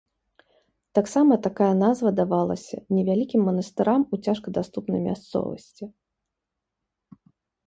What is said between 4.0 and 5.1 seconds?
у цяжкадаступнай